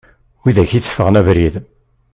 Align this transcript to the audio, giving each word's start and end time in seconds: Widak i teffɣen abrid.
Widak 0.41 0.71
i 0.77 0.79
teffɣen 0.85 1.19
abrid. 1.19 1.55